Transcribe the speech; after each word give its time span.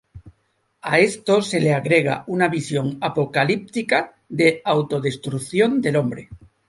A 0.81 0.97
esto 0.97 1.43
se 1.43 1.59
le 1.59 1.75
agrega 1.75 2.23
una 2.25 2.47
visión 2.47 2.97
apocalíptica 3.01 4.15
de 4.29 4.59
autodestrucción 4.65 5.79
del 5.79 5.95
hombre. 5.97 6.27